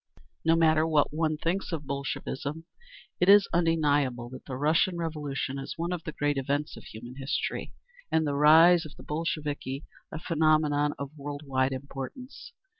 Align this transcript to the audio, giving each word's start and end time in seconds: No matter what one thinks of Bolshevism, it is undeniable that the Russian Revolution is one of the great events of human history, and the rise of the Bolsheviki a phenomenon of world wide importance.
No 0.43 0.55
matter 0.55 0.87
what 0.87 1.13
one 1.13 1.37
thinks 1.37 1.71
of 1.71 1.85
Bolshevism, 1.85 2.63
it 3.19 3.29
is 3.29 3.47
undeniable 3.53 4.29
that 4.31 4.45
the 4.45 4.57
Russian 4.57 4.97
Revolution 4.97 5.59
is 5.59 5.77
one 5.77 5.91
of 5.91 6.05
the 6.05 6.11
great 6.11 6.37
events 6.39 6.75
of 6.75 6.85
human 6.85 7.17
history, 7.17 7.75
and 8.11 8.25
the 8.25 8.33
rise 8.33 8.83
of 8.83 8.95
the 8.95 9.03
Bolsheviki 9.03 9.85
a 10.11 10.17
phenomenon 10.17 10.95
of 10.97 11.15
world 11.19 11.43
wide 11.45 11.71
importance. 11.71 12.51